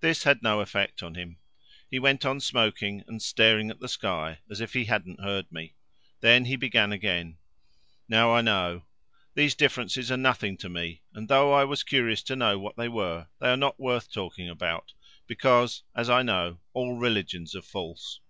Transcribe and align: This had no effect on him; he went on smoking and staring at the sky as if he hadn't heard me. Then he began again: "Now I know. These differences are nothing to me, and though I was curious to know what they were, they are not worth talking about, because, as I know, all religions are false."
This 0.00 0.24
had 0.24 0.42
no 0.42 0.60
effect 0.60 1.02
on 1.02 1.14
him; 1.14 1.38
he 1.90 1.98
went 1.98 2.26
on 2.26 2.38
smoking 2.38 3.02
and 3.06 3.22
staring 3.22 3.70
at 3.70 3.80
the 3.80 3.88
sky 3.88 4.40
as 4.50 4.60
if 4.60 4.74
he 4.74 4.84
hadn't 4.84 5.20
heard 5.22 5.50
me. 5.50 5.74
Then 6.20 6.44
he 6.44 6.54
began 6.56 6.92
again: 6.92 7.38
"Now 8.06 8.34
I 8.34 8.42
know. 8.42 8.84
These 9.34 9.54
differences 9.54 10.12
are 10.12 10.18
nothing 10.18 10.58
to 10.58 10.68
me, 10.68 11.00
and 11.14 11.28
though 11.30 11.54
I 11.54 11.64
was 11.64 11.82
curious 11.82 12.22
to 12.24 12.36
know 12.36 12.58
what 12.58 12.76
they 12.76 12.88
were, 12.90 13.28
they 13.40 13.46
are 13.48 13.56
not 13.56 13.80
worth 13.80 14.12
talking 14.12 14.50
about, 14.50 14.92
because, 15.26 15.82
as 15.96 16.10
I 16.10 16.20
know, 16.20 16.58
all 16.74 16.98
religions 16.98 17.56
are 17.56 17.62
false." 17.62 18.20